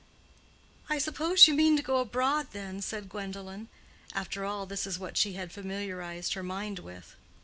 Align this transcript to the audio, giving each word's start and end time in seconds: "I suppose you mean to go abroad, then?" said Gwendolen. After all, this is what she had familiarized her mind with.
"I 0.89 0.97
suppose 0.97 1.47
you 1.47 1.53
mean 1.53 1.77
to 1.77 1.83
go 1.83 1.99
abroad, 1.99 2.47
then?" 2.53 2.81
said 2.81 3.07
Gwendolen. 3.07 3.67
After 4.13 4.43
all, 4.45 4.65
this 4.65 4.87
is 4.87 4.97
what 4.97 5.15
she 5.15 5.33
had 5.33 5.51
familiarized 5.51 6.33
her 6.33 6.41
mind 6.41 6.79
with. 6.79 7.15